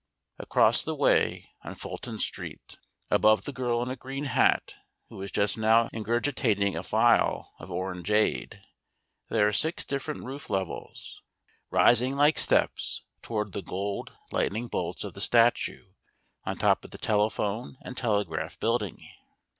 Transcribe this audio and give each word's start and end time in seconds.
Across 0.39 0.83
the 0.85 0.95
way, 0.95 1.51
on 1.63 1.75
Fulton 1.75 2.17
Street, 2.17 2.79
above 3.11 3.43
the 3.45 3.53
girl 3.53 3.83
in 3.83 3.89
a 3.91 3.95
green 3.95 4.23
hat 4.23 4.73
who 5.09 5.21
is 5.21 5.29
just 5.29 5.59
now 5.59 5.89
ingurgitating 5.93 6.75
a 6.75 6.81
phial 6.81 7.53
of 7.59 7.69
orangeade, 7.69 8.63
there 9.29 9.47
are 9.47 9.53
six 9.53 9.85
different 9.85 10.23
roof 10.23 10.49
levels, 10.49 11.21
rising 11.69 12.15
like 12.15 12.39
steps 12.39 13.03
toward 13.21 13.53
the 13.53 13.61
gold 13.61 14.11
lightning 14.31 14.67
bolts 14.67 15.03
of 15.03 15.13
the 15.13 15.21
statue 15.21 15.91
on 16.45 16.57
top 16.57 16.83
of 16.83 16.89
the 16.89 16.97
Telephone 16.97 17.77
and 17.81 17.95
Telegraph 17.95 18.59
Building. 18.59 19.07